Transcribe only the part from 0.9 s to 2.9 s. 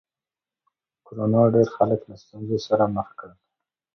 کرونا ډېر خلک له ستونزو سره